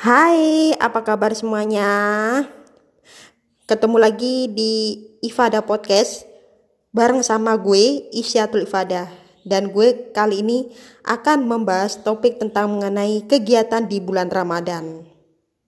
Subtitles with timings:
[0.00, 1.84] Hai, apa kabar semuanya?
[3.68, 6.24] Ketemu lagi di Ifada Podcast
[6.88, 9.12] bareng sama gue Isyatul Ifada
[9.44, 10.72] dan gue kali ini
[11.04, 15.04] akan membahas topik tentang mengenai kegiatan di bulan Ramadan.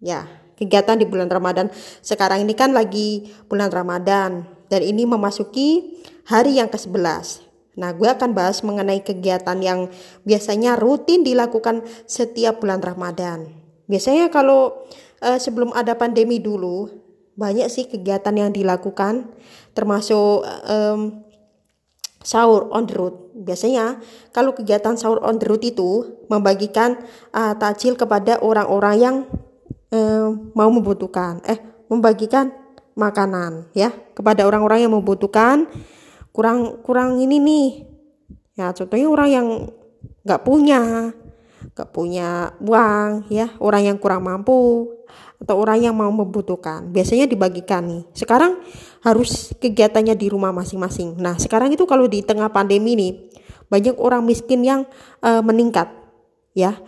[0.00, 0.25] Ya,
[0.57, 1.69] kegiatan di bulan Ramadan.
[2.01, 7.45] Sekarang ini kan lagi bulan Ramadan dan ini memasuki hari yang ke-11.
[7.77, 9.93] Nah, gue akan bahas mengenai kegiatan yang
[10.25, 13.62] biasanya rutin dilakukan setiap bulan Ramadan.
[13.92, 14.88] Biasanya kalau
[15.20, 16.88] uh, sebelum ada pandemi dulu
[17.37, 19.28] banyak sih kegiatan yang dilakukan
[19.77, 21.20] termasuk um,
[22.24, 23.14] sahur on the road.
[23.36, 24.00] Biasanya
[24.33, 26.97] kalau kegiatan sahur on the road itu membagikan
[27.36, 29.16] uh, takjil kepada orang-orang yang
[29.92, 31.45] uh, mau membutuhkan.
[31.45, 31.61] Eh,
[31.92, 32.48] membagikan
[32.97, 35.69] makanan ya kepada orang-orang yang membutuhkan
[36.33, 37.69] kurang kurang ini nih
[38.56, 39.47] ya contohnya orang yang
[40.24, 41.12] nggak punya
[41.73, 43.53] gak punya uang ya.
[43.61, 44.93] Orang yang kurang mampu
[45.42, 46.87] atau orang yang mau membutuhkan.
[46.95, 48.03] Biasanya dibagikan nih.
[48.14, 48.62] Sekarang
[49.03, 51.19] harus kegiatannya di rumah masing-masing.
[51.19, 53.12] Nah sekarang itu kalau di tengah pandemi nih
[53.67, 54.87] banyak orang miskin yang
[55.25, 55.91] uh, meningkat
[56.55, 56.79] ya.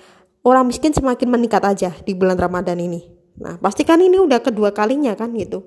[0.45, 3.03] Orang miskin semakin meningkat aja di bulan Ramadan ini.
[3.41, 5.67] Nah pastikan ini udah kedua kalinya kan gitu.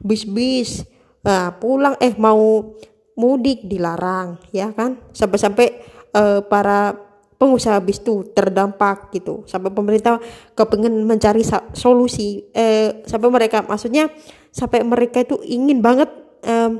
[0.00, 0.86] Bis-bis
[1.28, 2.72] uh, pulang eh mau
[3.18, 4.96] mudik dilarang ya kan.
[5.12, 5.66] Sampai-sampai
[6.16, 7.03] uh, para
[7.38, 9.42] pengusaha bis itu terdampak gitu.
[9.44, 10.18] Sampai pemerintah
[10.54, 11.42] kepengen mencari
[11.74, 12.46] solusi.
[12.54, 14.10] Eh, sampai mereka maksudnya
[14.54, 16.10] sampai mereka itu ingin banget
[16.46, 16.70] eh,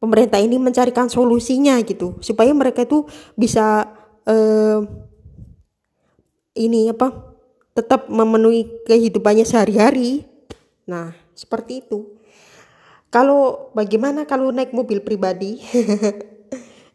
[0.00, 2.16] pemerintah ini mencarikan solusinya gitu.
[2.24, 3.04] Supaya mereka itu
[3.36, 3.88] bisa
[4.24, 4.80] eh,
[6.58, 7.36] ini apa
[7.76, 10.26] tetap memenuhi kehidupannya sehari-hari.
[10.88, 12.18] Nah seperti itu.
[13.10, 15.58] Kalau bagaimana kalau naik mobil pribadi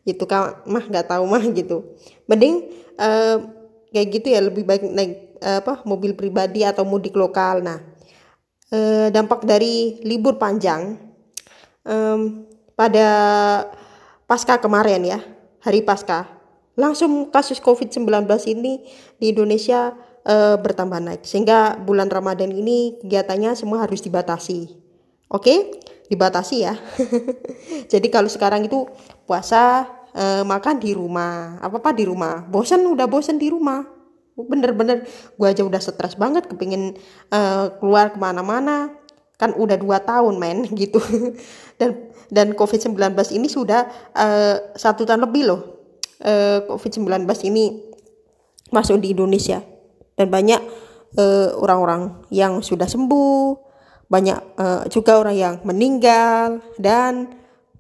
[0.06, 1.98] gitu kan mah nggak tahu mah gitu.
[2.30, 2.70] Mending
[3.02, 3.42] uh,
[3.90, 7.66] kayak gitu ya lebih baik naik uh, apa mobil pribadi atau mudik lokal.
[7.66, 7.82] Nah
[8.72, 10.96] uh, dampak dari libur panjang
[11.84, 12.46] um,
[12.78, 13.08] pada
[14.30, 15.20] pasca kemarin ya
[15.66, 16.30] hari pasca
[16.76, 18.84] langsung kasus covid-19 ini
[19.18, 19.96] di Indonesia
[20.28, 21.22] uh, bertambah naik.
[21.24, 24.76] Sehingga bulan Ramadan ini kegiatannya semua harus dibatasi.
[25.32, 25.42] Oke?
[25.42, 25.60] okay?
[26.10, 26.74] Dibatasi ya.
[27.92, 28.86] Jadi kalau sekarang itu
[29.26, 32.46] puasa eh, makan di rumah, apa apa di rumah.
[32.46, 33.84] Bosan udah bosan di rumah.
[34.36, 36.96] Bener-bener gue aja udah stres banget kepingin
[37.32, 38.94] eh, keluar ke mana-mana.
[39.36, 41.02] Kan udah dua tahun main gitu.
[41.80, 42.96] dan dan COVID-19
[43.36, 45.62] ini sudah eh, satu tahun lebih loh.
[46.22, 47.84] Eh, COVID-19 ini
[48.72, 49.62] masuk di Indonesia.
[50.16, 50.62] Dan banyak
[51.20, 53.65] eh, orang-orang yang sudah sembuh,
[54.06, 57.34] banyak uh, juga orang yang meninggal dan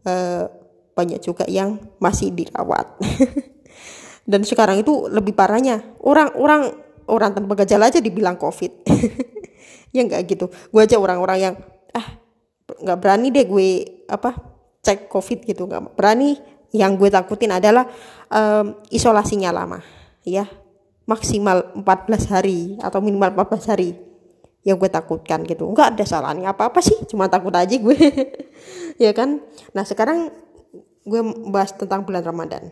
[0.06, 0.50] uh,
[0.96, 2.98] banyak juga yang masih dirawat.
[4.32, 6.74] dan sekarang itu lebih parahnya orang-orang
[7.06, 8.72] orang tanpa gejala aja dibilang covid.
[9.96, 10.50] ya enggak gitu.
[10.74, 11.56] Gue aja orang-orang yang
[11.94, 12.08] ah
[12.66, 13.70] nggak berani deh gue
[14.10, 14.34] apa
[14.82, 16.38] cek covid gitu nggak berani.
[16.76, 17.88] Yang gue takutin adalah
[18.28, 19.80] um, isolasinya lama
[20.26, 20.50] ya
[21.06, 23.94] maksimal 14 hari atau minimal 14 hari
[24.66, 25.70] yang gue takutkan gitu.
[25.70, 27.96] Nggak ada salahnya apa apa sih cuma takut aja gue.
[28.96, 29.44] Ya kan?
[29.76, 30.32] Nah sekarang
[31.06, 31.22] gue
[31.52, 32.72] bahas tentang bulan Ramadan.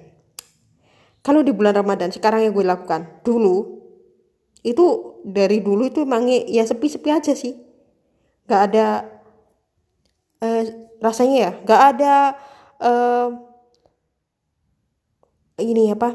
[1.20, 3.84] Kalau di bulan Ramadan sekarang yang gue lakukan dulu
[4.64, 7.60] itu dari dulu itu emang ya sepi-sepi aja sih.
[8.48, 8.88] Nggak ada
[10.42, 10.64] eh,
[11.04, 12.16] rasanya ya nggak ada
[12.82, 13.28] eh,
[15.62, 16.10] ini apa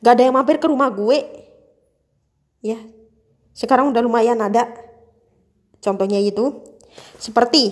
[0.00, 1.20] nggak ada yang mampir ke rumah gue.
[2.64, 2.80] Ya
[3.54, 4.66] sekarang udah lumayan ada.
[5.78, 6.74] Contohnya itu
[7.18, 7.70] seperti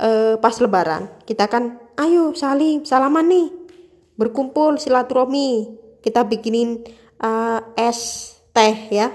[0.00, 3.48] uh, pas lebaran kita kan ayo salim salaman nih
[4.16, 6.80] berkumpul silaturahmi kita bikinin
[7.20, 9.12] uh, es teh ya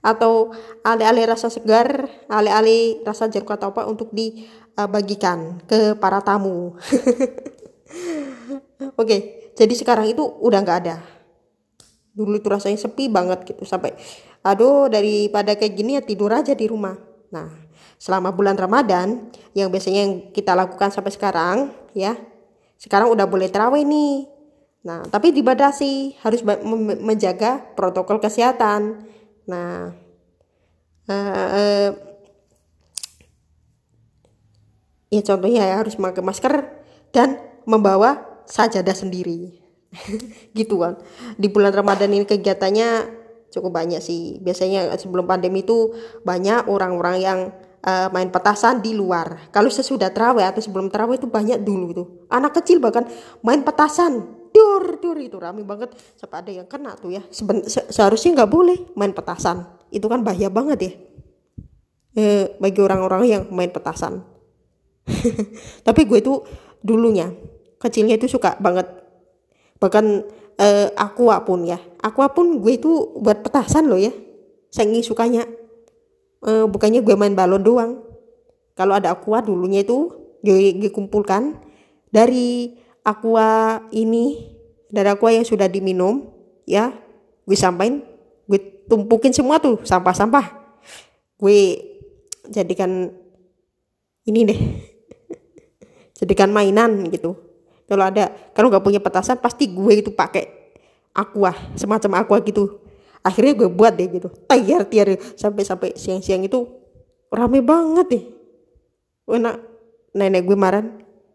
[0.00, 6.72] atau ale-ale rasa segar ale-ale rasa jeruk atau apa untuk dibagikan ke para tamu
[9.00, 9.16] oke
[9.52, 10.96] jadi sekarang itu udah nggak ada
[12.16, 13.92] dulu itu rasanya sepi banget gitu sampai
[14.40, 16.96] aduh daripada kayak gini ya tidur aja di rumah.
[17.32, 17.70] Nah
[18.00, 21.56] selama bulan Ramadan yang biasanya yang kita lakukan sampai sekarang
[21.92, 22.16] ya
[22.80, 24.24] sekarang udah boleh terawih nih.
[24.88, 26.40] Nah tapi dibatasi harus
[27.04, 29.04] menjaga protokol kesehatan.
[29.44, 29.92] Nah
[31.04, 31.88] uh, uh,
[35.12, 36.54] ya contohnya ya harus memakai masker
[37.12, 37.36] dan
[37.68, 39.60] membawa sajadah sendiri.
[40.56, 40.96] Gitu kan
[41.36, 43.19] di bulan Ramadan ini kegiatannya
[43.50, 44.38] cukup banyak sih.
[44.40, 45.92] Biasanya sebelum pandemi itu
[46.24, 47.38] banyak orang-orang yang
[47.84, 49.50] uh, main petasan di luar.
[49.52, 52.04] Kalau sesudah terawih atau sebelum terawih itu banyak dulu itu.
[52.32, 53.04] Anak kecil bahkan
[53.44, 54.40] main petasan.
[54.50, 55.94] Dor dor itu rame banget.
[56.18, 57.22] Sampai ada yang kena tuh ya.
[57.30, 59.66] Seben, se seharusnya nggak boleh main petasan.
[59.90, 60.92] Itu kan bahaya banget ya.
[62.10, 64.26] Eh, bagi orang-orang yang main petasan.
[65.86, 66.42] Tapi gue itu
[66.82, 67.30] dulunya
[67.80, 68.86] kecilnya itu suka banget.
[69.80, 70.04] Bahkan
[70.60, 71.80] eh, aqua pun ya.
[72.04, 74.12] Aqua pun gue itu buat petasan loh ya.
[74.68, 75.48] Saking sukanya.
[76.44, 77.92] Eh, bukannya gue main balon doang.
[78.76, 80.12] Kalau ada aqua dulunya itu
[80.44, 81.56] gue, gue kumpulkan
[82.12, 84.52] dari aqua ini
[84.92, 86.28] dari aqua yang sudah diminum
[86.68, 86.92] ya.
[87.48, 88.04] Gue sampain
[88.44, 90.60] gue tumpukin semua tuh sampah-sampah.
[91.40, 91.80] Gue
[92.52, 93.08] jadikan
[94.28, 94.60] ini deh.
[96.20, 97.49] Jadikan mainan gitu
[97.90, 100.46] kalau ada kalau nggak punya petasan pasti gue itu pakai
[101.10, 102.78] aqua semacam aqua gitu.
[103.26, 104.30] Akhirnya gue buat deh gitu.
[104.46, 106.70] Tiar tiar sampai sampai siang-siang itu
[107.34, 108.24] rame banget deh.
[109.26, 109.58] Enak
[110.14, 110.86] nenek gue marah.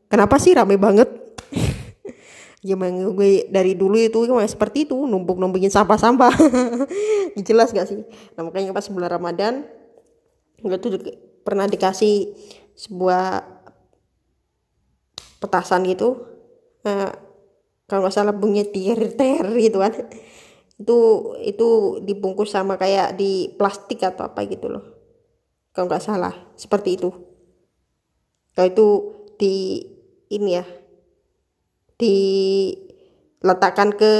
[0.08, 1.12] Kenapa sih rame banget?
[2.66, 6.32] Gimana gue dari dulu itu emang seperti itu numpuk numpukin sampah-sampah.
[7.48, 8.00] Jelas gak sih?
[8.40, 9.68] Nah makanya pas bulan Ramadan
[10.64, 11.04] gue tuh
[11.44, 12.32] pernah dikasih
[12.80, 13.44] sebuah
[15.44, 16.35] petasan gitu
[16.86, 17.12] uh,
[17.86, 19.94] kalau nggak salah bunyi ter ter gitu kan.
[20.76, 24.84] Itu itu dibungkus sama kayak di plastik atau apa gitu loh.
[25.74, 27.12] Kalau nggak salah seperti itu.
[28.56, 28.88] Kalau itu
[29.36, 29.84] di
[30.32, 30.66] ini ya
[32.00, 34.14] diletakkan ke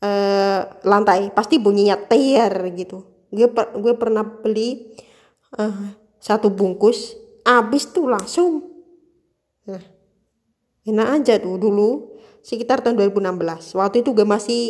[0.00, 1.28] uh, lantai.
[1.36, 3.04] Pasti bunyinya ter gitu.
[3.32, 4.92] Gue per, gue pernah beli
[5.56, 8.71] uh, satu bungkus habis tuh langsung
[10.82, 14.62] enak aja tuh dulu sekitar tahun 2016 waktu itu gue masih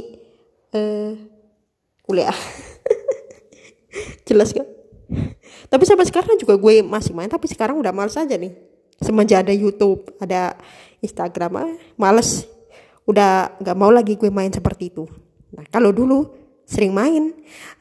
[0.76, 1.16] uh,
[2.04, 2.36] kuliah.
[4.28, 4.82] Jelas gak
[5.72, 8.52] tapi sampai sekarang juga gue masih main tapi sekarang udah males aja nih.
[9.00, 10.52] Semenjak ada YouTube ada
[11.00, 12.44] Instagram ah, males.
[13.08, 15.08] Udah nggak mau lagi gue main seperti itu.
[15.56, 16.28] Nah kalau dulu
[16.68, 17.32] sering main.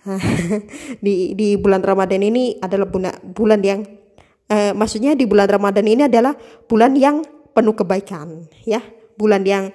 [1.03, 3.83] Di di bulan Ramadan ini adalah bulan bulan yang
[4.47, 6.33] eh, maksudnya di bulan Ramadan ini adalah
[6.65, 7.19] bulan yang
[7.51, 8.81] penuh kebaikan ya.
[9.15, 9.69] Bulan yang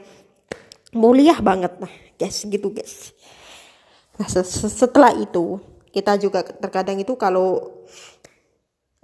[0.97, 1.77] mulia banget.
[1.79, 3.13] Nah guys gitu guys.
[4.17, 5.61] Nah setelah itu
[5.93, 7.81] kita juga terkadang itu kalau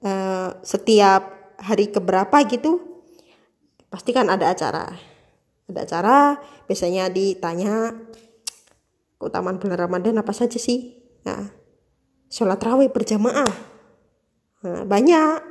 [0.05, 2.81] uh, setiap hari keberapa gitu
[3.93, 4.89] pasti kan ada acara.
[5.69, 6.17] Ada acara
[6.67, 7.93] biasanya ditanya
[9.21, 10.97] keutamaan bulan Ramadan apa saja sih?
[11.29, 11.53] Nah
[12.33, 13.53] sholat raweh berjamaah.
[14.63, 15.39] Nah, banyak.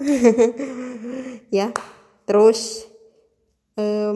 [1.51, 1.75] Ya
[2.23, 2.87] terus
[3.81, 4.15] um,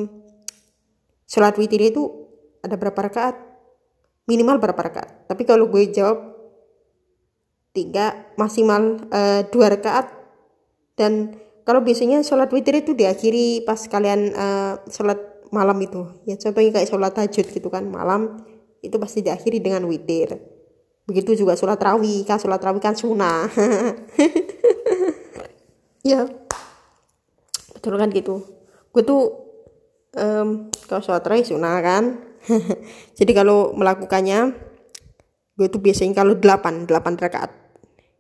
[1.26, 2.30] sholat witir itu
[2.62, 3.36] ada berapa rakaat?
[4.30, 5.30] Minimal berapa rakaat?
[5.30, 6.34] Tapi kalau gue jawab
[7.74, 10.14] tiga maksimal uh, dua rakaat.
[10.96, 11.36] Dan
[11.66, 15.18] kalau biasanya sholat witir itu diakhiri pas kalian uh, sholat
[15.50, 16.06] malam itu.
[16.30, 18.46] Ya contohnya kayak sholat tahajud gitu kan malam
[18.86, 20.38] itu pasti diakhiri dengan witir.
[21.06, 23.50] Begitu juga sholat rawih kan sholat rawih kan sunnah.
[26.06, 26.30] Ya.
[27.74, 28.46] Betul kan gitu?
[28.94, 29.45] Gue tuh
[30.16, 32.04] um, kalau sholat tarawih sunnah kan?
[33.20, 34.54] Jadi kalau melakukannya
[35.56, 37.52] gue tuh biasanya kalau 8 8 rakaat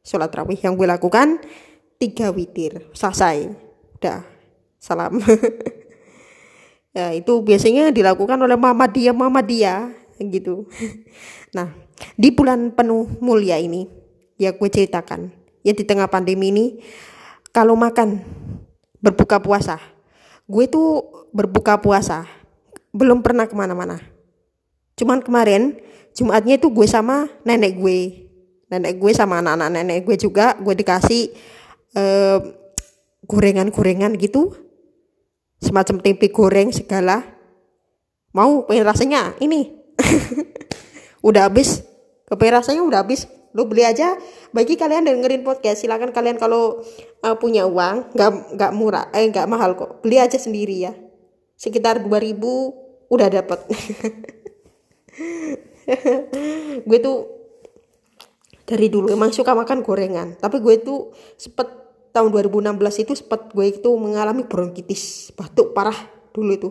[0.05, 1.41] sholat tarawih yang gue lakukan
[1.97, 3.51] tiga witir selesai.
[3.99, 4.21] Udah
[4.79, 5.19] salam.
[6.95, 10.63] Ya itu biasanya dilakukan oleh mama dia mama dia gitu.
[11.59, 11.75] Nah
[12.15, 13.83] di bulan penuh mulia ini
[14.39, 15.31] ya gue ceritakan
[15.63, 16.65] ya di tengah pandemi ini
[17.55, 18.19] kalau makan
[18.99, 19.79] berbuka puasa
[20.45, 22.25] gue tuh berbuka puasa.
[22.95, 23.99] Belum pernah ke mana-mana.
[24.95, 25.75] Cuman kemarin
[26.15, 28.31] Jumatnya itu gue sama nenek gue.
[28.71, 31.35] Nenek gue sama anak-anak nenek gue juga gue dikasih
[31.99, 32.39] uh,
[33.27, 34.55] gorengan-gorengan gitu.
[35.59, 37.19] Semacam tempe goreng segala.
[38.31, 39.75] Mau pengen rasanya ini.
[41.27, 41.83] Udah habis.
[42.25, 44.19] Kepengen rasanya udah habis lu beli aja.
[44.51, 46.83] Bagi kalian dengerin podcast silakan kalian kalau
[47.23, 50.03] uh, punya uang nggak nggak murah eh nggak mahal kok.
[50.03, 50.93] Beli aja sendiri ya.
[51.55, 52.35] Sekitar 2000
[53.07, 53.59] udah dapet.
[56.87, 57.17] Gue tuh
[58.67, 60.35] dari dulu emang suka makan gorengan.
[60.35, 61.69] Tapi gue tuh sepet
[62.11, 65.95] tahun 2016 itu sepet gue itu mengalami bronkitis batuk parah
[66.33, 66.69] dulu itu.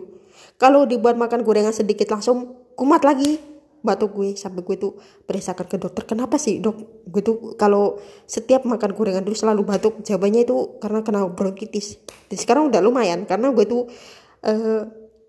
[0.59, 3.54] Kalau dibuat makan gorengan sedikit langsung kumat lagi
[3.85, 4.97] batuk gue sampai gue tuh
[5.29, 7.05] periksakan ke dokter kenapa sih dok?
[7.05, 10.01] Gue tuh kalau setiap makan gorengan dulu selalu batuk.
[10.01, 12.01] Jawabannya itu karena kena bronkitis.
[12.25, 13.85] Dan sekarang udah lumayan karena gue tuh
[14.43, 14.81] uh,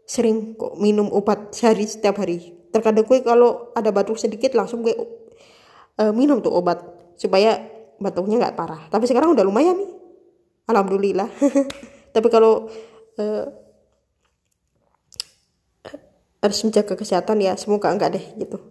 [0.08, 2.56] sering kok minum obat sehari setiap hari.
[2.72, 6.80] Terkadang gue kalau ada batuk sedikit langsung gue uh, minum tuh obat
[7.20, 7.60] supaya
[8.00, 8.82] batuknya nggak parah.
[8.88, 9.92] Tapi sekarang udah lumayan nih.
[10.66, 11.28] Alhamdulillah.
[12.14, 12.72] Tapi kalau
[13.20, 13.44] uh,
[16.46, 18.62] harus menjaga kesehatan ya semoga enggak deh gitu.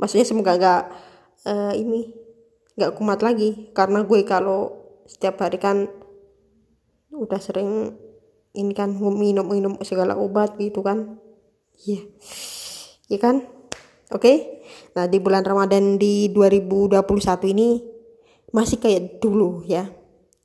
[0.00, 0.82] Maksudnya semoga enggak
[1.44, 2.12] uh, ini
[2.76, 3.70] enggak kumat lagi.
[3.76, 4.72] Karena gue kalau
[5.04, 5.86] setiap hari kan
[7.12, 7.94] udah sering
[8.56, 11.20] ini kan minum-minum segala obat gitu kan.
[11.84, 12.00] Iya.
[12.00, 12.04] Yeah.
[13.12, 13.36] iya kan?
[14.10, 14.22] Oke?
[14.22, 14.36] Okay?
[14.96, 17.84] nah di bulan Ramadan di 2021 ini
[18.56, 19.92] masih kayak dulu ya.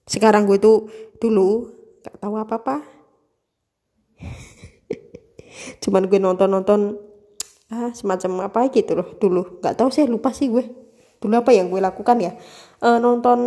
[0.03, 0.91] Sekarang gue tuh
[1.24, 1.72] dulu
[2.03, 2.84] gak tahu apa-apa
[5.84, 6.98] cuman gue nonton-nonton
[7.72, 9.63] ah semacam apa gitu loh dulu.
[9.63, 10.65] Nggak tahu sih lupa sih gue.
[11.22, 12.34] Dulu apa yang gue lakukan ya?
[12.81, 13.39] E, nonton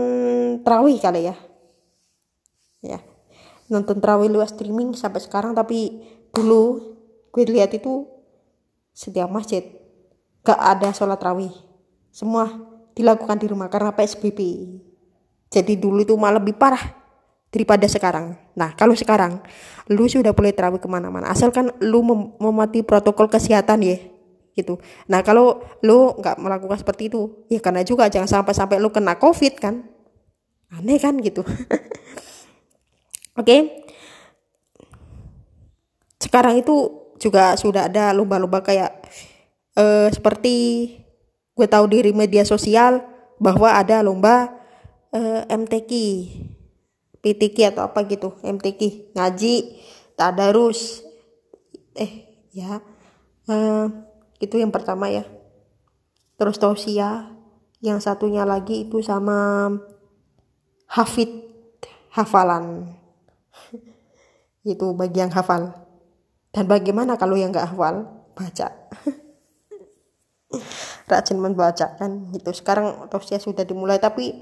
[0.62, 1.37] terawih kali ya.
[2.80, 2.99] Ya.
[3.68, 6.00] Nonton terawih lewat streaming sampai sekarang tapi
[6.32, 6.94] dulu
[7.34, 8.06] gue lihat itu
[8.94, 9.66] setiap masjid
[10.46, 11.52] gak ada sholat terawih.
[12.14, 12.46] Semua
[12.94, 14.38] dilakukan di rumah karena PSBB
[15.50, 17.03] jadi dulu itu malah lebih parah
[17.54, 18.34] daripada sekarang.
[18.58, 19.38] Nah, kalau sekarang
[19.87, 24.02] lu sudah boleh terawih ke mana-mana, asalkan lu mem mematuhi protokol kesehatan ya,
[24.58, 24.82] gitu.
[25.06, 29.14] Nah, kalau lu nggak melakukan seperti itu, ya karena juga jangan sampai sampai lu kena
[29.14, 29.87] covid kan,
[30.75, 31.46] aneh kan gitu.
[33.38, 33.61] Oke, okay?
[36.18, 38.90] sekarang itu juga sudah ada lomba-lomba kayak
[39.78, 40.54] uh, seperti
[41.54, 42.99] gue tahu di media sosial
[43.38, 44.50] bahwa ada lomba
[45.14, 45.90] eh, MTQ
[47.24, 49.80] PTQ atau apa gitu MTQ ngaji
[50.12, 51.00] tadarus
[51.96, 52.84] eh ya
[53.48, 53.88] uh,
[54.40, 55.24] itu yang pertama ya.
[56.36, 57.32] Terus tausia
[57.80, 59.70] yang satunya lagi itu sama
[60.90, 61.30] hafid
[62.12, 62.92] hafalan.
[64.64, 65.76] Itu bagi yang hafal.
[66.48, 68.08] Dan bagaimana kalau yang nggak hafal?
[68.34, 68.68] Baca.
[71.10, 72.50] Rajin membaca kan gitu.
[72.56, 74.32] Sekarang tausia sudah dimulai tapi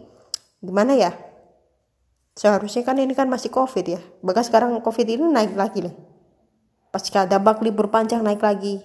[0.62, 1.10] gimana ya
[2.32, 4.00] seharusnya kan ini kan masih covid ya.
[4.24, 5.94] Bahkan sekarang covid ini naik lagi loh.
[6.92, 8.80] Pasca dampak libur panjang naik lagi.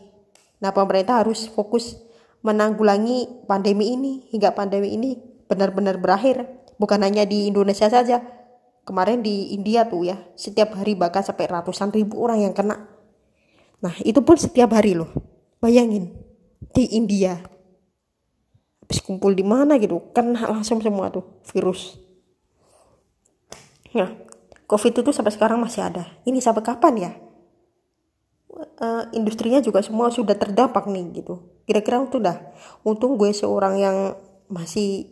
[0.63, 1.99] Nah pemerintah harus fokus
[2.43, 4.27] menanggulangi pandemi ini.
[4.31, 6.47] Hingga pandemi ini benar-benar berakhir.
[6.79, 8.23] Bukan hanya di Indonesia saja.
[8.87, 12.87] Kemarin di India tuh ya setiap hari bahkan sampai ratusan ribu orang yang kena.
[13.83, 15.11] Nah itu pun setiap hari loh.
[15.59, 16.15] Bayangin
[16.71, 17.35] di India.
[18.87, 22.06] Habis kumpul di mana gitu kena langsung semua tuh virus
[23.95, 24.09] Nah,
[24.67, 26.03] COVID itu sampai sekarang masih ada.
[26.27, 27.11] Ini sampai kapan ya?
[28.77, 31.39] Uh, industrinya juga semua sudah terdampak nih gitu.
[31.63, 32.35] Kira-kira itu dah.
[32.83, 33.97] Untung gue seorang yang
[34.51, 35.07] masih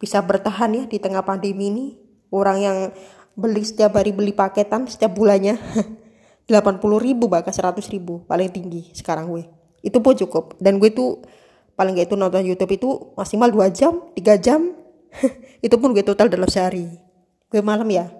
[0.00, 1.86] bisa bertahan ya di tengah pandemi ini.
[2.32, 2.76] Orang yang
[3.36, 5.60] beli setiap hari beli paketan setiap bulannya
[6.48, 9.44] 80 ribu bahkan 100 ribu paling tinggi sekarang gue.
[9.84, 10.56] Itu pun cukup.
[10.56, 11.20] Dan gue tuh
[11.76, 14.72] paling gak itu nonton YouTube itu maksimal 2 jam, 3 jam.
[15.66, 17.05] itu pun gue total dalam sehari
[17.56, 18.12] gue malam ya?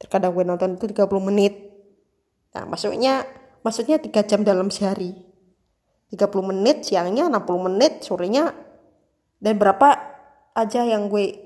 [0.00, 1.68] Terkadang gue nonton itu 30 menit.
[2.56, 3.28] Nah maksudnya
[3.60, 5.12] maksudnya 3 jam dalam sehari.
[6.08, 6.16] 30
[6.48, 8.56] menit siangnya 60 menit sorenya.
[9.36, 10.00] Dan berapa
[10.56, 11.36] aja yang gue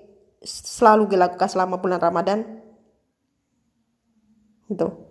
[0.46, 2.38] selalu gue lakukan selama bulan Ramadan?
[4.70, 5.02] Itu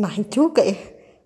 [0.00, 0.74] nah juga ya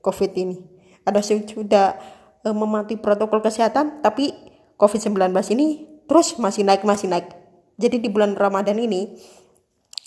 [0.05, 0.59] covid ini.
[1.07, 1.95] Ada sudah
[2.43, 4.35] e, mematuhi protokol kesehatan tapi
[4.75, 5.67] covid-19 ini
[6.11, 7.44] terus masih naik masih naik
[7.75, 9.19] jadi di bulan Ramadan ini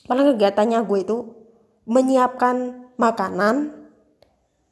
[0.07, 1.17] malah kegiatannya gue itu
[1.87, 3.75] menyiapkan makanan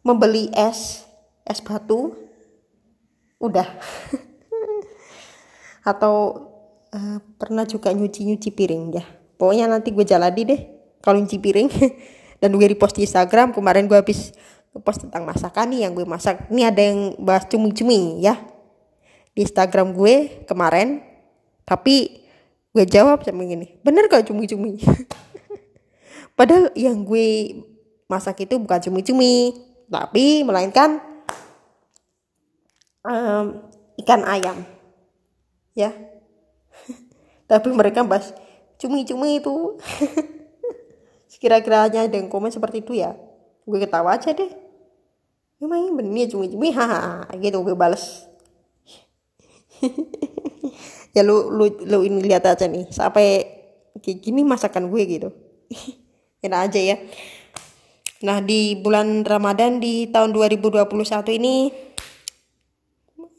[0.05, 1.05] membeli es
[1.45, 2.13] es batu
[3.39, 3.67] udah.
[5.89, 6.15] Atau
[6.89, 9.05] uh, pernah juga nyuci-nyuci piring ya.
[9.37, 10.61] Pokoknya nanti gue jalani deh
[10.99, 11.69] kalau nyuci piring.
[12.41, 14.35] Dan gue repost di Instagram kemarin gue habis
[14.83, 16.49] post tentang masakan nih yang gue masak.
[16.51, 18.35] Ini ada yang bahas cumi-cumi ya.
[19.31, 21.05] Di Instagram gue kemarin.
[21.65, 22.24] Tapi
[22.75, 23.79] gue jawab sama gini.
[23.79, 24.83] Bener gak cumi-cumi?
[26.37, 27.63] Padahal yang gue
[28.11, 29.55] masak itu bukan cumi-cumi
[29.87, 30.99] tapi melainkan
[33.07, 33.63] um,
[34.03, 34.67] ikan ayam.
[35.71, 35.95] Ya.
[37.51, 38.35] Tapi mereka bahas
[38.75, 39.79] cumi-cumi itu.
[41.31, 43.15] Sekira-kiranya ada yang komen seperti itu ya.
[43.63, 44.51] Gue ketawa aja deh.
[45.63, 46.75] Emang bener cumi-cumi?
[46.75, 48.27] Haha gitu gue bales
[51.15, 53.47] ya lu lu lu ini lihat aja nih sampai
[54.03, 55.29] kayak gini masakan gue gitu.
[56.45, 56.97] Enak aja ya.
[58.27, 60.91] Nah di bulan Ramadan di tahun 2021
[61.39, 61.71] ini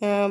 [0.00, 0.30] um,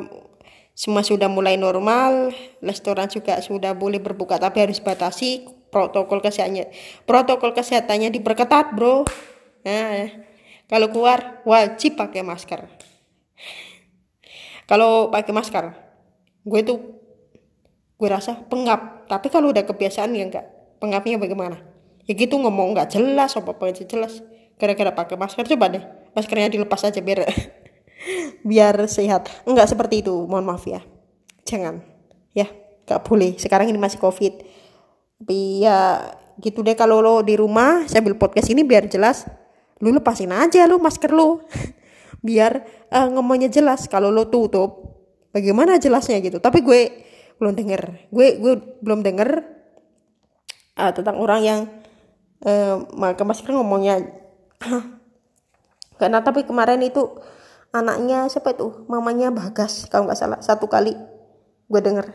[0.76, 6.68] semua sudah mulai normal restoran juga sudah boleh berbuka tapi harus batasi protokol kesehatannya
[7.08, 9.06] protokol kesehatannya diperketat bro.
[9.62, 10.10] Nah
[10.66, 12.66] kalau keluar wajib pakai masker.
[14.66, 15.86] Kalau pakai masker
[16.46, 16.78] gue tuh
[17.96, 19.08] gue rasa pengap.
[19.08, 21.56] Tapi kalau udah kebiasaan ya enggak pengapnya bagaimana?
[22.06, 24.20] Ya gitu ngomong nggak jelas apa apa jelas.
[24.56, 25.84] Gara-gara pakai masker coba deh
[26.16, 27.28] maskernya dilepas aja biar
[28.48, 29.28] biar sehat.
[29.48, 30.84] Enggak seperti itu mohon maaf ya.
[31.48, 31.80] Jangan.
[32.36, 32.48] Ya
[32.86, 33.34] nggak boleh.
[33.40, 34.44] Sekarang ini masih covid.
[35.16, 39.24] Tapi ya gitu deh kalau lo di rumah sambil podcast ini biar jelas
[39.80, 41.40] lu lepasin aja lu masker lu.
[42.26, 43.86] Biar uh, ngomongnya jelas.
[43.86, 44.82] Kalau lo tutup
[45.30, 46.40] bagaimana jelasnya gitu?
[46.40, 47.05] Tapi gue
[47.36, 48.10] belum denger.
[48.12, 49.30] Gue gue belum denger
[50.76, 51.60] uh, tentang orang yang
[52.44, 54.04] uh, maka masker ngomongnya
[56.00, 57.04] karena tapi kemarin itu
[57.72, 58.86] anaknya siapa itu?
[58.88, 60.96] Mamanya bagas kalau nggak salah satu kali
[61.66, 62.06] gue denger.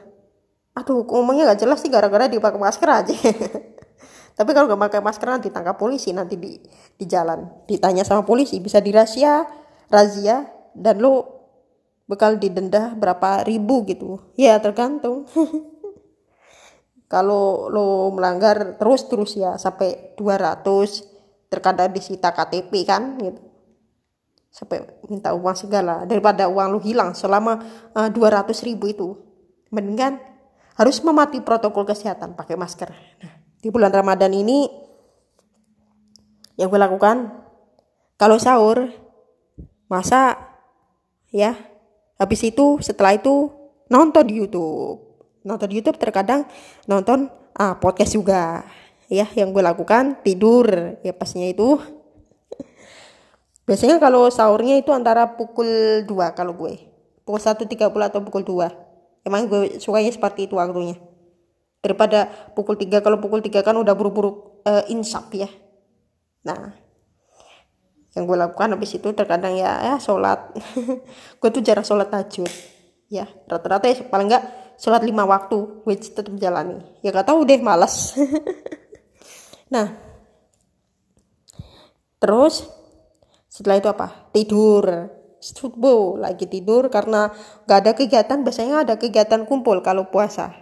[0.77, 3.15] Aduh ngomongnya nggak jelas sih gara-gara dia pakai masker aja.
[4.37, 6.57] Tapi kalau nggak pakai masker nanti tangkap polisi nanti di
[6.97, 7.67] di jalan.
[7.67, 9.45] Ditanya sama polisi bisa dirahasia
[9.91, 11.40] razia dan lo
[12.11, 14.19] bakal didenda berapa ribu gitu.
[14.35, 15.23] Ya tergantung.
[17.11, 20.67] Kalau lo melanggar terus terus ya sampai 200
[21.47, 23.39] terkadang disita KTP kan gitu.
[24.51, 27.63] Sampai minta uang segala daripada uang lu hilang selama
[27.95, 29.15] uh, eh, 200 ribu itu.
[29.71, 30.19] Mendingan
[30.75, 32.91] harus memati protokol kesehatan pakai masker.
[33.23, 34.67] Nah, di bulan Ramadan ini
[36.59, 37.31] yang gue lakukan
[38.19, 38.91] kalau sahur
[39.87, 40.35] masa
[41.31, 41.70] ya
[42.21, 43.49] habis itu setelah itu
[43.89, 45.01] nonton di YouTube
[45.41, 46.45] nonton di YouTube terkadang
[46.85, 48.61] nonton ah podcast juga
[49.09, 51.81] ya yang gue lakukan tidur ya pasnya itu
[53.71, 56.81] Biasanya kalau sahurnya itu antara pukul 2 kalau gue.
[57.23, 58.67] Pukul 1.30 atau pukul 2.
[59.23, 60.99] Emang gue sukanya seperti itu waktunya.
[61.79, 65.47] Daripada pukul 3, kalau pukul 3 kan udah buru-buru uh, insap ya.
[66.43, 66.75] Nah,
[68.11, 70.51] yang gue lakukan habis itu terkadang ya, ya sholat.
[71.39, 72.49] gue tuh jarang sholat tahajud.
[73.07, 74.43] Ya, rata-rata ya paling enggak
[74.75, 76.79] sholat lima waktu gue tetap jalani.
[76.99, 78.19] Ya gak tahu deh, malas.
[79.73, 79.95] nah,
[82.19, 82.67] terus
[83.51, 87.33] setelah itu apa tidur subuh lagi tidur karena
[87.67, 90.55] gak ada kegiatan biasanya ada kegiatan kumpul kalau puasa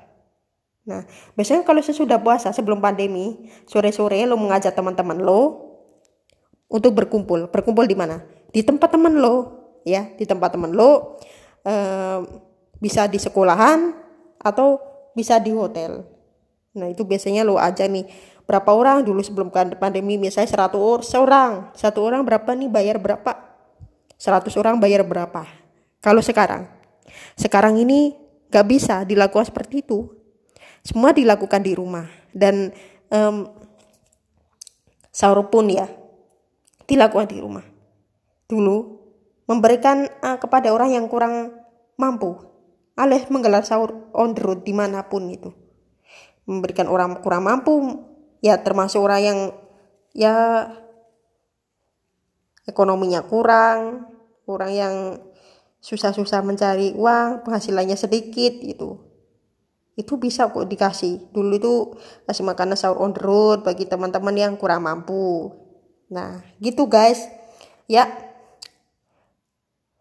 [0.88, 1.06] nah
[1.38, 5.68] biasanya kalau sesudah puasa sebelum pandemi sore-sore lo mengajak teman-teman lo
[6.69, 7.49] untuk berkumpul.
[7.49, 8.21] Berkumpul di mana?
[8.53, 10.08] Di tempat teman lo ya.
[10.15, 11.17] Di tempat teman lo
[11.65, 12.19] eh,
[12.79, 13.91] bisa di sekolahan
[14.39, 14.79] atau
[15.17, 16.05] bisa di hotel.
[16.77, 18.05] Nah itu biasanya lo aja nih.
[18.45, 19.05] Berapa orang?
[19.05, 21.51] Dulu sebelum pandemi misalnya 100 seorang.
[21.75, 22.69] Satu orang berapa nih?
[22.69, 23.36] Bayar berapa?
[24.17, 25.45] 100 orang bayar berapa?
[26.01, 26.65] Kalau sekarang.
[27.38, 28.17] Sekarang ini
[28.49, 30.10] gak bisa dilakukan seperti itu.
[30.82, 32.10] Semua dilakukan di rumah.
[32.34, 32.73] Dan
[33.13, 33.53] um,
[35.13, 35.86] sahur pun ya
[36.89, 37.63] dilakukan di rumah
[38.49, 38.97] dulu
[39.45, 41.54] memberikan uh, kepada orang yang kurang
[42.02, 42.34] mampu
[42.97, 45.54] alias menggelar sahur on the road di mana pun itu
[46.49, 48.02] memberikan orang kurang mampu
[48.41, 49.39] ya termasuk orang yang
[50.17, 50.36] ya
[52.69, 54.06] ekonominya kurang,
[54.45, 54.95] orang yang
[55.82, 59.02] susah-susah mencari uang, penghasilannya sedikit gitu.
[59.97, 61.34] Itu bisa kok dikasih.
[61.34, 61.73] Dulu itu
[62.30, 65.52] kasih makanan sahur on the road bagi teman-teman yang kurang mampu.
[66.10, 67.30] Nah, gitu guys.
[67.86, 68.10] Ya.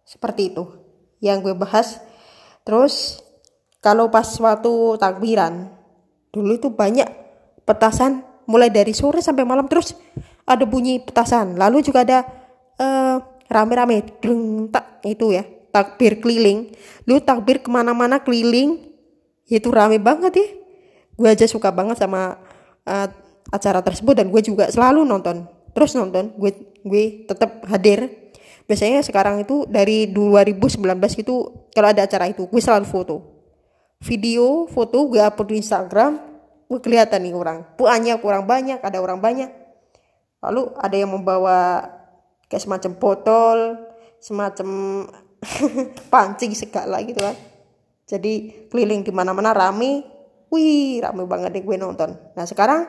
[0.09, 0.65] Seperti itu
[1.21, 2.01] yang gue bahas.
[2.65, 3.21] Terus
[3.85, 5.69] kalau pas waktu takbiran,
[6.33, 7.09] dulu itu banyak
[7.69, 9.93] petasan mulai dari sore sampai malam terus
[10.49, 12.25] ada bunyi petasan lalu juga ada
[12.81, 13.21] uh,
[13.53, 16.73] rame-rame dreng tak itu ya takbir keliling
[17.05, 18.89] lu takbir ke mana-mana keliling
[19.45, 20.49] itu rame banget ya
[21.19, 22.41] gue aja suka banget sama
[22.89, 23.09] uh,
[23.53, 25.45] acara tersebut dan gue juga selalu nonton
[25.79, 26.51] terus nonton gue
[26.83, 28.11] gue tetap hadir
[28.67, 30.83] biasanya sekarang itu dari 2019
[31.23, 31.35] itu
[31.71, 33.17] kalau ada acara itu gue selalu foto
[34.03, 36.29] video foto gue upload di Instagram
[36.69, 37.65] Wah, kelihatan nih orang.
[37.81, 39.49] Puannya kurang banyak, ada orang banyak.
[40.45, 41.81] Lalu ada yang membawa
[42.53, 43.59] kayak semacam botol,
[44.21, 44.69] semacam
[46.13, 47.33] pancing segala gitu kan.
[48.05, 50.05] Jadi keliling di mana-mana rame.
[50.53, 52.13] Wih, rame banget deh gue nonton.
[52.37, 52.85] Nah, sekarang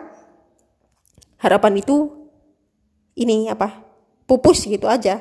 [1.39, 2.18] harapan itu
[3.19, 3.84] ini apa?
[4.23, 5.19] Pupus gitu aja.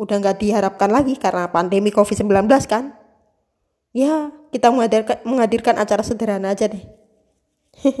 [0.00, 2.96] Udah nggak diharapkan lagi karena pandemi Covid-19 kan.
[3.92, 6.84] Ya, kita menghadirkan, menghadirkan acara sederhana aja deh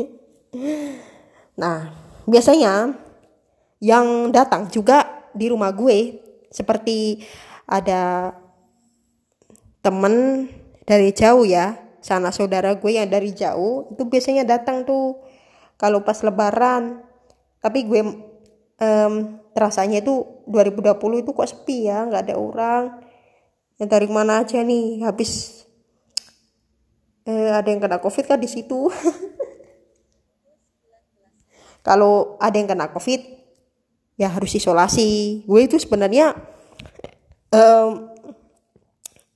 [1.60, 1.90] nah,
[2.26, 2.94] biasanya
[3.82, 6.18] yang datang juga di rumah gue
[6.50, 7.22] seperti
[7.66, 8.34] ada
[9.80, 10.46] temen
[10.84, 15.22] dari jauh ya, sana saudara gue yang dari jauh itu biasanya datang tuh
[15.80, 17.00] kalau pas lebaran.
[17.60, 18.00] Tapi gue
[18.80, 22.84] um, rasanya itu 2020 itu kok sepi ya, nggak ada orang.
[23.76, 25.62] Yang dari mana aja nih, habis
[27.28, 28.88] eh, ada yang kena covid kan di situ.
[31.80, 33.20] kalau ada yang kena covid
[34.20, 36.36] ya harus isolasi gue itu sebenarnya
[37.52, 38.12] um,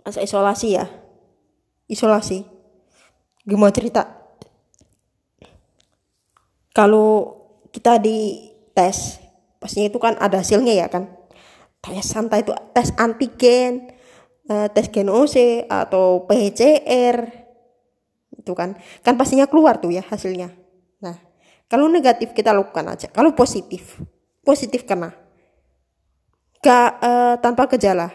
[0.05, 0.85] masa isolasi ya
[1.89, 2.45] isolasi
[3.45, 4.05] gue cerita
[6.77, 7.41] kalau
[7.73, 9.24] kita di tes
[9.65, 11.09] pastinya itu kan ada hasilnya ya kan?
[11.81, 13.89] Tes santai itu tes antigen
[14.53, 17.25] uh, tes genose atau PCR
[18.37, 18.77] itu kan.
[19.01, 20.53] Kan pastinya keluar tuh ya hasilnya.
[21.01, 21.17] Nah
[21.65, 23.09] kalau negatif kita lakukan aja.
[23.09, 24.05] Kalau positif
[24.45, 25.17] positif kena.
[26.61, 28.13] Gak uh, tanpa gejala.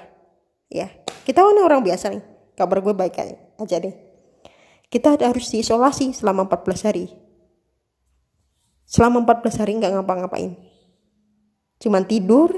[0.69, 0.93] Ya
[1.25, 2.21] kita kan orang biasa nih.
[2.53, 3.17] Kabar gue baik
[3.57, 3.95] aja deh.
[4.85, 7.09] Kita harus diisolasi selama 14 hari.
[8.85, 10.68] Selama 14 hari nggak ngapa-ngapain
[11.79, 12.53] cuman tidur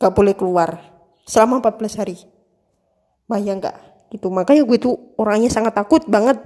[0.00, 0.80] gak boleh keluar.
[1.28, 2.16] Selama 14 hari.
[3.28, 3.76] Bayang nggak?
[4.08, 4.32] Gitu.
[4.32, 6.40] Makanya gue tuh orangnya sangat takut banget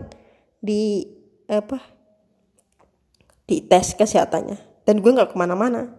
[0.58, 1.06] di
[1.46, 1.78] apa
[3.46, 4.82] di tes kesehatannya.
[4.82, 5.94] Dan gue nggak ke mana-mana.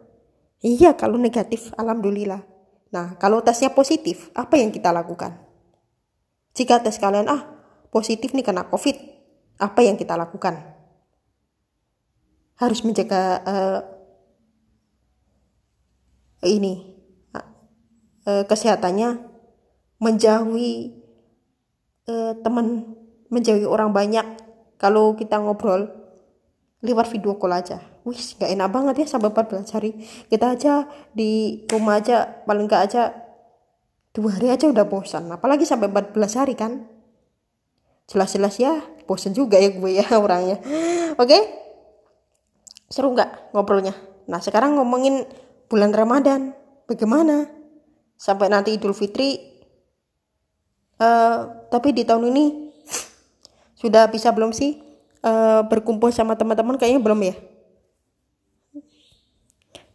[0.59, 2.43] Iya kalau negatif alhamdulillah.
[2.91, 5.39] Nah kalau tesnya positif apa yang kita lakukan?
[6.51, 7.41] Jika tes kalian ah
[7.87, 8.99] positif nih kena covid
[9.63, 10.59] apa yang kita lakukan?
[12.59, 13.79] Harus menjaga uh,
[16.47, 16.93] ini
[18.27, 19.19] uh, kesehatannya
[19.99, 20.95] menjauhi
[22.07, 22.95] uh, teman
[23.31, 24.25] menjauhi orang banyak.
[24.77, 25.87] Kalau kita ngobrol
[26.83, 29.91] lewat video call aja wis gak enak banget ya sampai 14 hari.
[30.27, 33.15] Kita aja di rumah aja paling gak aja
[34.13, 36.83] dua hari aja udah bosan apalagi sampai 14 hari kan.
[38.11, 40.59] Jelas-jelas ya bosan juga ya gue ya orangnya.
[41.15, 41.27] Oke?
[41.31, 41.41] Okay?
[42.93, 43.97] seru nggak ngobrolnya?
[44.29, 45.25] Nah sekarang ngomongin
[45.73, 46.53] bulan Ramadan.
[46.85, 47.49] Bagaimana?
[48.13, 49.53] Sampai nanti Idul Fitri
[50.93, 52.69] Uh, tapi di tahun ini
[53.73, 54.77] sudah bisa belum sih
[55.25, 56.77] uh, berkumpul sama teman-teman?
[56.77, 57.35] Kayaknya belum ya.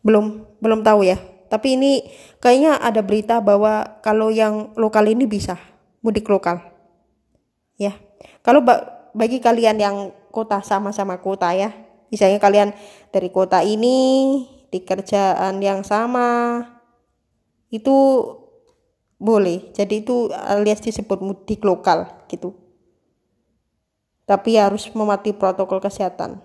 [0.02, 1.16] Belum belum tahu ya.
[1.48, 1.92] Tapi ini
[2.42, 5.56] kayaknya ada berita bahwa kalau yang lokal ini bisa
[6.04, 6.60] mudik lokal.
[7.80, 7.96] Ya.
[8.44, 9.96] Kalau ba bagi kalian yang
[10.34, 11.72] kota sama-sama kota ya.
[12.10, 12.74] Misalnya kalian
[13.14, 16.64] dari kota ini di kerjaan yang sama.
[17.68, 17.96] Itu
[19.18, 19.74] boleh.
[19.74, 22.54] Jadi itu alias disebut mudik lokal gitu.
[24.24, 26.40] Tapi harus mematuhi protokol kesehatan.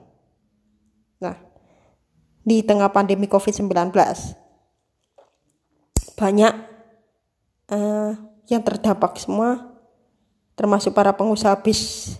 [1.21, 1.35] Nah
[2.43, 3.71] di tengah pandemi covid-19
[6.19, 6.53] banyak
[7.71, 8.11] uh,
[8.51, 9.73] yang terdampak semua
[10.53, 12.15] termasuk para pengusaha bis.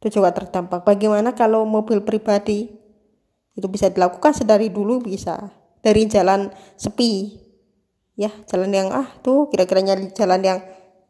[0.00, 0.84] Itu juga terdampak.
[0.84, 2.79] Bagaimana kalau mobil pribadi
[3.54, 5.50] itu bisa dilakukan sedari dulu bisa.
[5.80, 7.40] Dari jalan sepi.
[8.20, 10.58] Ya jalan yang ah tuh kira-kira nyari jalan yang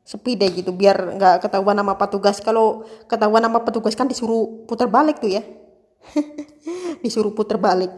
[0.07, 0.71] sepi deh gitu.
[0.71, 2.39] Biar nggak ketahuan nama petugas.
[2.39, 5.43] Kalau ketahuan nama petugas kan disuruh putar balik tuh ya.
[7.05, 7.91] Disuruh putar balik.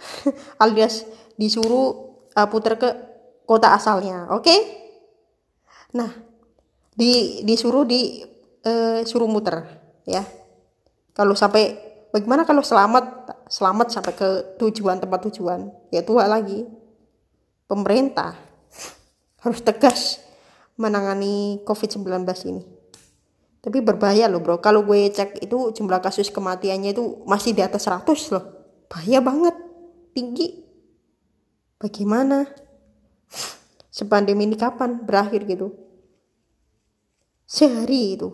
[0.62, 1.08] Alias
[1.40, 2.88] disuruh uh, putar ke
[3.48, 4.44] kota asalnya oke?
[4.44, 4.60] Okay?
[5.90, 6.06] nah
[6.94, 8.22] di disuruh di
[8.66, 9.66] uh, suruh muter
[10.06, 10.22] ya.
[11.16, 11.74] Kalau sampai
[12.14, 13.19] bagaimana kalau selamat
[13.50, 14.28] selamat sampai ke
[14.62, 16.62] tujuan tempat tujuan ya tua lagi
[17.66, 18.38] pemerintah
[19.42, 20.22] harus tegas
[20.80, 22.64] menangani COVID-19 ini.
[23.60, 27.84] Tapi berbahaya loh bro, kalau gue cek itu jumlah kasus kematiannya itu masih di atas
[27.84, 28.44] 100 loh.
[28.88, 29.52] Bahaya banget,
[30.16, 30.64] tinggi.
[31.76, 32.48] Bagaimana?
[33.92, 35.76] Sepandemi ini kapan berakhir gitu?
[37.44, 38.32] Sehari itu.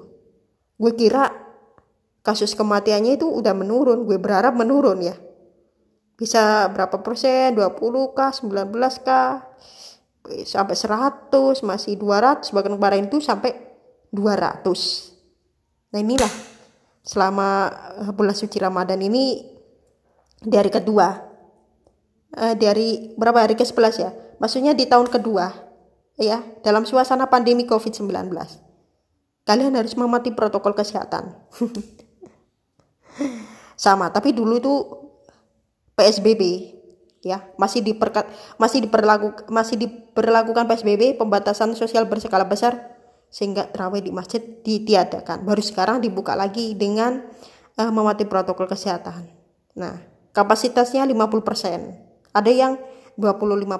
[0.78, 1.26] Gue kira
[2.26, 5.14] kasus kematiannya itu udah menurun, gue berharap menurun ya.
[6.18, 8.74] Bisa berapa persen, 20 kah, 19
[9.06, 9.46] kah?
[10.26, 13.54] sampai 100 masih 200 bahkan kemarin itu sampai
[14.10, 14.66] 200
[15.94, 16.32] nah inilah
[17.06, 17.70] selama
[18.02, 19.54] eh, bulan suci Ramadan ini
[20.36, 21.08] di hari kedua.
[22.36, 23.46] Eh, dari berapa?
[23.46, 24.10] Hari ke 11 ya?
[24.42, 25.48] Maksudnya di tahun kedua
[26.20, 28.32] ya dalam suasana pandemi COVID-19
[29.46, 31.36] kalian harus mematuhi protokol kesehatan
[33.76, 34.74] sama tapi dulu itu
[35.96, 36.42] PSBB
[37.26, 38.28] ya masih diperkat
[38.60, 45.42] masih diperlaku masih diperlakukan PSBB pembatasan sosial berskala besar sehingga terawih di masjid ditiadakan.
[45.42, 47.26] Baru sekarang dibuka lagi dengan
[47.74, 49.26] uh, mematuhi protokol kesehatan.
[49.74, 49.98] Nah
[50.30, 52.76] kapasitasnya 50% ada yang
[53.16, 53.72] 25%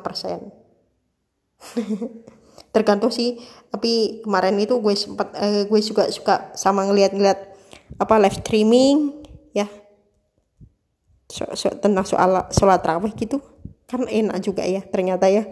[2.75, 3.37] tergantung sih
[3.69, 7.39] tapi kemarin itu gue sempat uh, gue juga suka sama ngeliat-ngeliat
[8.01, 9.13] apa live streaming
[9.57, 9.67] ya.
[11.27, 13.43] So, so, tentang soal sholat raweh gitu
[13.89, 15.49] kan enak juga ya ternyata ya.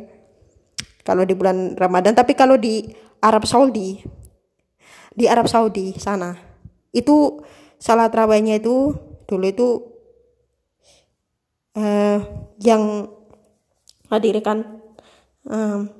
[1.04, 2.92] Kalau di bulan Ramadan tapi kalau di
[3.24, 4.04] Arab Saudi
[5.14, 6.36] di Arab Saudi sana
[6.92, 7.40] itu
[7.80, 8.92] sholat rawehnya itu
[9.24, 9.68] dulu itu
[11.78, 12.18] uh,
[12.60, 13.08] yang
[14.12, 14.82] hadir kan
[15.48, 15.90] um,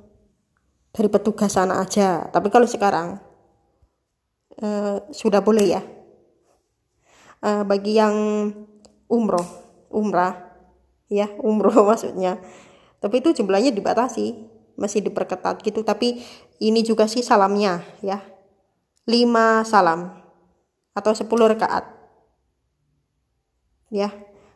[0.95, 2.31] dari petugas sana aja.
[2.31, 3.19] Tapi kalau sekarang
[4.63, 5.81] uh, sudah boleh ya
[7.45, 8.15] uh, bagi yang
[9.05, 9.45] umroh
[9.93, 10.57] umrah
[11.07, 12.41] ya umroh maksudnya.
[12.99, 15.85] Tapi itu jumlahnya dibatasi masih diperketat gitu.
[15.85, 16.25] Tapi
[16.59, 18.25] ini juga sih salamnya ya.
[19.05, 20.17] 5 salam
[20.97, 21.85] atau 10 rakaat
[23.93, 24.09] ya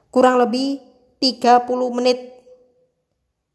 [0.10, 0.82] kurang lebih
[1.22, 2.18] 30 menit.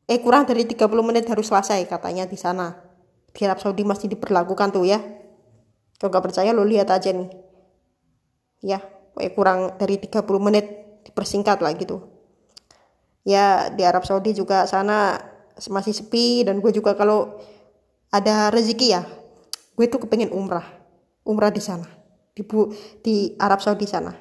[0.06, 2.78] Eh kurang dari 30 menit harus selesai katanya di sana.
[3.34, 5.02] Di Arab Saudi masih diperlakukan tuh ya.
[5.98, 7.26] Kalau nggak percaya lo lihat aja nih.
[8.62, 8.93] Ya
[9.34, 10.66] kurang dari 30 menit
[11.06, 12.02] dipersingkat lah gitu.
[13.24, 15.16] Ya di Arab Saudi juga sana
[15.70, 17.38] masih sepi dan gue juga kalau
[18.10, 19.02] ada rezeki ya
[19.74, 20.66] gue tuh kepengen umrah.
[21.24, 21.86] Umrah di sana
[22.34, 22.42] di
[23.00, 24.12] di Arab Saudi sana.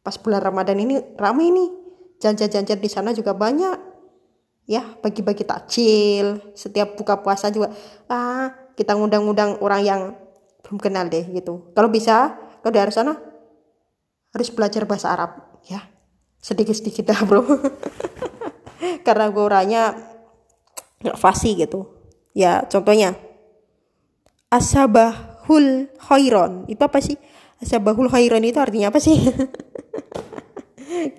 [0.00, 1.68] Pas bulan Ramadan ini ramai nih
[2.22, 3.90] janjian-janjian di sana juga banyak.
[4.70, 7.74] Ya bagi-bagi takjil setiap buka puasa juga.
[8.06, 10.00] Ah kita ngundang-ngundang orang yang
[10.62, 11.74] belum kenal deh gitu.
[11.74, 13.29] Kalau bisa kalau dari sana
[14.30, 15.82] harus belajar bahasa Arab ya.
[16.40, 17.42] Sedikit-sedikit dah bro.
[19.06, 19.92] Karena gue orangnya
[21.04, 21.90] nggak fasih gitu.
[22.32, 23.18] Ya contohnya
[24.48, 26.64] asabahul khairon.
[26.70, 27.18] Itu apa sih?
[27.60, 29.16] Asabahul khairon itu artinya apa sih?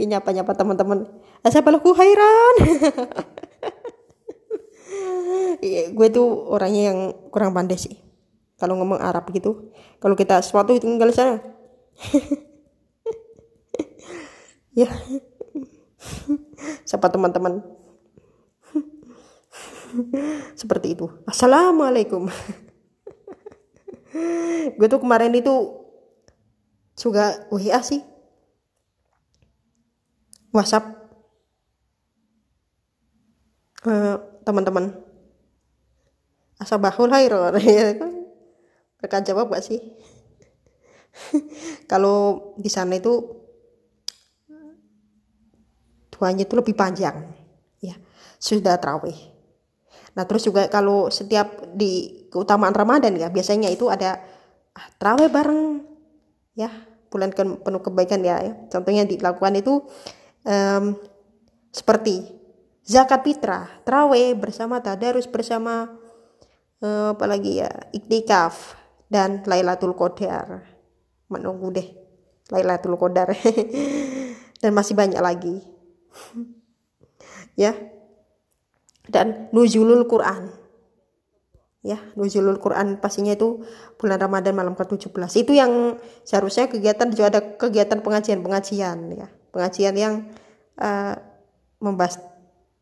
[0.02, 1.06] Ini apa nyapa teman-teman.
[1.46, 2.56] Asabahul khairon.
[5.62, 8.02] Ya, gue tuh orangnya yang kurang pandai sih.
[8.58, 9.70] Kalau ngomong Arab gitu.
[10.02, 11.38] Kalau kita sesuatu tinggal sana
[14.76, 14.90] ya.
[16.88, 17.62] Siapa teman-teman?
[20.60, 21.12] Seperti itu.
[21.28, 22.32] Assalamualaikum.
[24.78, 25.84] Gue tuh kemarin itu
[26.96, 28.04] juga WA sih.
[30.52, 31.00] WhatsApp.
[33.82, 34.94] Uh, teman-teman.
[36.62, 38.14] Asabahul kan
[39.02, 39.82] mereka jawab gak sih?
[41.92, 43.41] Kalau di sana itu
[46.22, 47.26] duanya itu lebih panjang
[47.82, 47.98] ya
[48.38, 49.18] sudah terawih.
[50.14, 54.22] Nah terus juga kalau setiap di keutamaan Ramadan ya biasanya itu ada
[54.78, 55.82] ah, terawih bareng
[56.54, 56.70] ya
[57.10, 58.54] bulan ke, penuh kebaikan ya, ya.
[58.72, 59.84] contohnya dilakukan itu
[60.48, 60.96] um,
[61.74, 62.24] seperti
[62.88, 65.92] zakat fitrah terawih bersama tadarus bersama
[66.86, 68.80] uh, apalagi ya iktikaf
[69.12, 70.64] dan Lailatul Qadar.
[71.28, 71.88] Menunggu deh
[72.48, 73.36] Lailatul Qadar.
[74.62, 75.71] Dan masih banyak lagi
[77.62, 77.76] ya.
[79.12, 80.52] Dan nuzulul Quran.
[81.82, 83.66] Ya nuzulul Quran pastinya itu
[83.98, 89.28] bulan Ramadan malam ke-17 itu yang seharusnya kegiatan juga ada kegiatan pengajian-pengajian ya.
[89.50, 90.14] Pengajian yang
[90.78, 91.18] uh,
[91.82, 92.22] membahas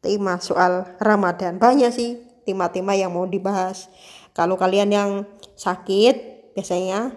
[0.03, 1.55] tema soal Ramadan.
[1.59, 3.87] Banyak sih tema-tema yang mau dibahas.
[4.35, 5.09] Kalau kalian yang
[5.55, 6.15] sakit
[6.55, 7.15] biasanya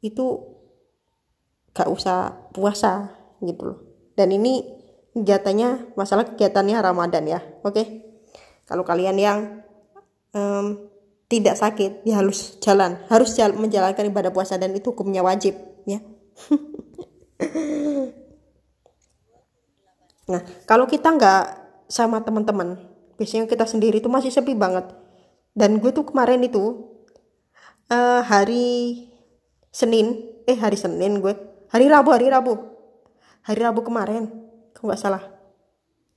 [0.00, 0.40] itu
[1.76, 3.12] gak usah puasa
[3.44, 3.78] gitu loh.
[4.16, 4.77] Dan ini
[5.18, 7.74] kegiatannya masalah kegiatannya Ramadan ya oke?
[7.74, 8.08] Okay?
[8.68, 9.38] kalau kalian yang
[10.36, 10.76] um,
[11.28, 13.00] tidak sakit ya harus jalan.
[13.08, 15.56] Harus jalan, menjalankan ibadah puasa dan itu hukumnya wajib
[15.88, 16.04] ya.
[20.28, 21.44] Nah kalau kita nggak
[21.88, 22.76] sama teman-teman
[23.16, 24.84] biasanya kita sendiri itu masih sepi banget.
[25.56, 26.84] Dan gue tuh kemarin itu
[27.88, 29.08] uh, hari
[29.72, 31.32] Senin eh hari Senin gue
[31.72, 32.60] hari Rabu hari Rabu.
[33.48, 34.47] Hari Rabu kemarin
[34.78, 35.22] kalau nggak salah?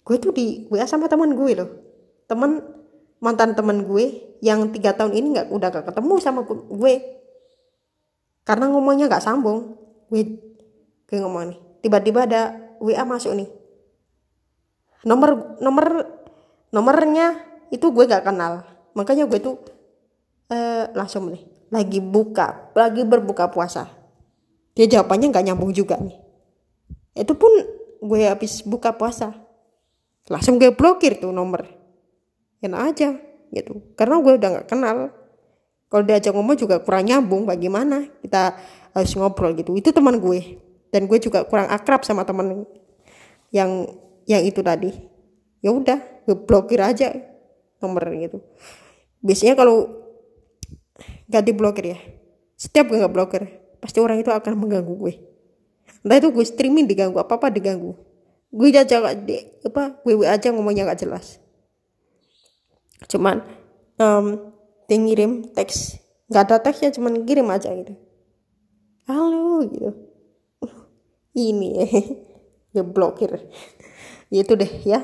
[0.06, 1.69] Gue tuh di WA sama teman gue loh.
[2.30, 2.62] Teman
[3.17, 6.93] mantan teman gue yang tiga tahun ini nggak udah gak ketemu sama gue.
[8.45, 9.82] Karena ngomongnya nggak sambung.
[10.13, 10.38] Gue
[11.10, 12.41] gue ngomong nih tiba-tiba ada
[12.78, 13.50] WA masuk nih.
[15.02, 16.06] Nomor nomor
[16.69, 17.41] nomornya
[17.74, 18.62] itu gue gak kenal.
[18.93, 19.58] Makanya gue tuh
[20.54, 21.41] uh, langsung nih
[21.74, 23.89] lagi buka lagi berbuka puasa.
[24.78, 26.15] Dia jawabannya nggak nyambung juga nih.
[27.17, 29.32] Itu pun gue habis buka puasa.
[30.28, 31.70] Langsung gue blokir tuh nomor.
[32.62, 33.10] Enak aja
[33.54, 33.94] gitu.
[33.94, 35.14] Karena gue udah nggak kenal.
[35.92, 38.58] Kalau diajak ngomong juga kurang nyambung bagaimana kita
[38.98, 39.78] harus ngobrol gitu.
[39.78, 40.58] Itu teman gue.
[40.90, 42.66] Dan gue juga kurang akrab sama teman
[43.54, 43.88] yang
[44.26, 44.92] yang itu tadi.
[45.62, 47.14] Ya udah gue blokir aja
[47.80, 48.42] nomor gitu.
[49.22, 50.02] Biasanya kalau
[51.32, 52.00] gak diblokir ya
[52.60, 53.44] setiap gue nggak blokir
[53.82, 55.14] pasti orang itu akan mengganggu gue
[56.02, 57.94] entah itu gue streaming diganggu apa apa diganggu.
[58.52, 61.40] Gue aja di, apa gue aja ngomongnya gak jelas.
[63.08, 63.42] Cuman
[63.98, 64.54] um,
[64.86, 65.98] dia ngirim teks.
[66.28, 67.96] Nggak ada teksnya cuman kirim aja gitu.
[69.08, 69.92] Halo gitu.
[71.52, 71.72] Ini
[72.76, 73.32] ya blokir
[74.32, 75.04] itu deh ya.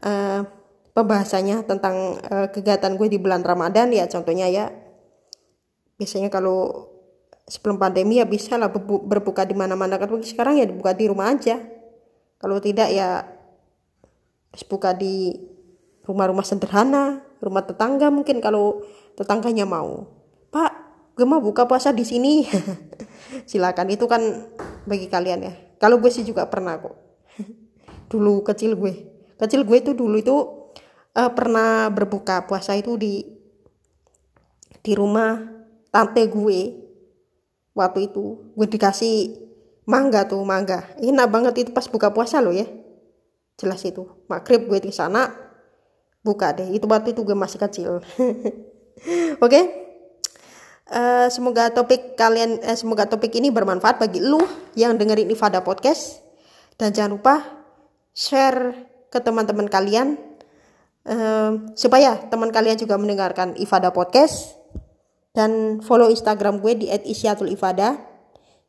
[0.00, 0.48] Uh,
[0.96, 4.72] pembahasannya tentang uh, kegiatan gue di bulan Ramadan ya contohnya ya.
[6.00, 6.88] Biasanya kalau
[7.50, 9.98] sebelum pandemi ya bisa lah berbuka di mana-mana.
[9.98, 11.58] Kan sekarang ya dibuka di rumah aja.
[12.38, 13.26] Kalau tidak ya
[14.50, 15.34] harus buka di
[16.06, 18.84] rumah-rumah sederhana rumah tetangga mungkin kalau
[19.16, 20.06] tetangganya mau.
[20.52, 20.72] Pak
[21.16, 22.46] gue mau buka puasa di sini?
[23.50, 24.22] Silakan itu kan
[24.84, 25.52] bagi kalian ya.
[25.80, 26.96] Kalau gue sih juga pernah kok.
[28.12, 28.94] Dulu kecil gue.
[29.40, 30.36] Kecil gue itu dulu itu
[31.16, 33.24] uh, pernah berbuka puasa itu di
[34.84, 35.40] di rumah
[35.88, 36.60] tante gue
[37.74, 38.52] waktu itu.
[38.54, 39.36] Gue dikasih
[39.86, 40.86] mangga tuh mangga.
[41.00, 42.66] Enak banget itu pas buka puasa loh ya.
[43.58, 44.06] Jelas itu.
[44.30, 45.30] Maghrib gue di sana
[46.22, 46.68] buka deh.
[46.70, 47.90] Itu waktu itu gue masih kecil.
[48.00, 49.40] Oke?
[49.40, 49.64] Okay?
[50.90, 54.42] uh, eh, semoga topik kalian uh, semoga topik ini bermanfaat bagi lu
[54.74, 56.20] yang dengerin Ifada podcast.
[56.76, 57.34] Dan jangan lupa
[58.16, 60.16] share ke teman-teman kalian
[61.04, 64.59] uh, supaya teman kalian juga mendengarkan Ifada podcast
[65.30, 67.98] dan follow Instagram gue di @isyatul_ifada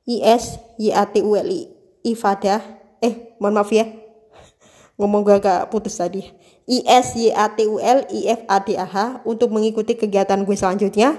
[0.06, 1.69] I S Y A T U L I.
[2.02, 2.62] Ifada
[3.02, 3.86] eh mohon maaf ya.
[4.97, 6.26] Ngomong gue agak putus tadi.
[6.65, 9.93] I S Y A T U L I F A D A H untuk mengikuti
[9.93, 11.17] kegiatan gue selanjutnya.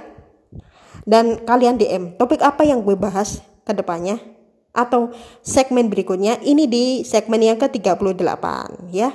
[1.02, 4.22] Dan kalian DM topik apa yang gue bahas ke depannya
[4.70, 5.10] atau
[5.42, 6.38] segmen berikutnya.
[6.42, 8.46] Ini di segmen yang ke-38
[8.94, 9.10] ya.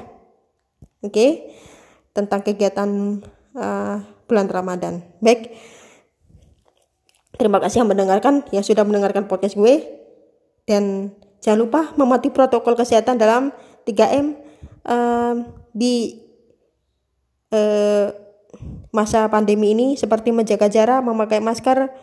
[0.99, 1.07] Oke.
[1.07, 1.31] Okay?
[2.17, 2.89] tentang kegiatan
[3.53, 5.05] uh, bulan Ramadan.
[5.21, 5.53] Baik
[7.37, 9.85] Terima kasih yang mendengarkan, yang sudah mendengarkan podcast gue.
[10.65, 13.53] Dan jangan lupa mematuhi protokol kesehatan dalam
[13.85, 14.35] 3M
[14.83, 16.17] uh, di
[17.53, 18.09] uh,
[18.89, 21.93] masa pandemi ini seperti menjaga jarak, memakai masker,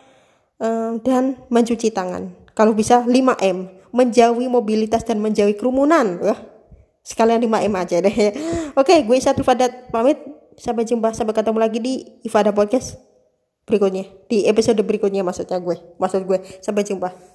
[0.63, 2.31] uh, dan mencuci tangan.
[2.55, 6.15] Kalau bisa 5M, menjauhi mobilitas dan menjauhi kerumunan.
[6.23, 6.39] Uh,
[7.03, 8.15] sekalian 5M aja deh.
[8.79, 10.17] Oke, gue satu Fadat pamit.
[10.55, 11.93] Sampai jumpa, sampai ketemu lagi di
[12.23, 13.04] Ifada Podcast
[13.65, 14.05] berikutnya.
[14.29, 15.77] Di episode berikutnya maksudnya gue.
[15.97, 16.39] Maksud gue.
[16.61, 17.34] Sampai jumpa